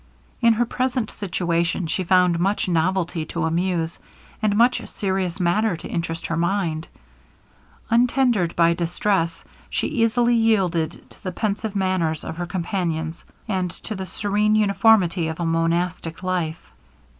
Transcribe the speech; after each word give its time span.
In 0.41 0.53
her 0.53 0.65
present 0.65 1.11
situation 1.11 1.85
she 1.85 2.03
found 2.03 2.39
much 2.39 2.67
novelty 2.67 3.23
to 3.27 3.43
amuse, 3.43 3.99
and 4.41 4.55
much 4.55 4.83
serious 4.89 5.39
matter 5.39 5.77
to 5.77 5.87
interest 5.87 6.25
her 6.25 6.35
mind. 6.35 6.87
Entendered 7.91 8.55
by 8.55 8.73
distress, 8.73 9.45
she 9.69 9.85
easily 9.87 10.33
yielded 10.33 11.07
to 11.11 11.23
the 11.23 11.31
pensive 11.31 11.75
manners 11.75 12.23
of 12.23 12.37
her 12.37 12.47
companions 12.47 13.23
and 13.47 13.69
to 13.69 13.93
the 13.93 14.07
serene 14.07 14.55
uniformity 14.55 15.27
of 15.27 15.39
a 15.39 15.45
monastic 15.45 16.23
life. 16.23 16.71